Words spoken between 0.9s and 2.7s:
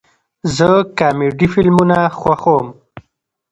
کامیډي فلمونه خوښوم